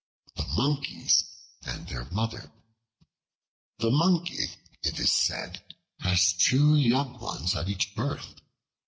[0.35, 1.25] The Monkeys
[1.63, 2.51] and Their Mother
[3.77, 4.47] THE MONKEY,
[4.81, 5.61] it is said,
[5.99, 8.37] has two young ones at each birth.